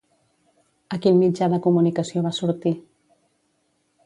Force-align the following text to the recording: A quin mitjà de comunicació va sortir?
A 0.97 0.99
quin 1.03 1.19
mitjà 1.25 1.51
de 1.55 1.61
comunicació 1.67 2.25
va 2.29 2.35
sortir? 2.39 2.77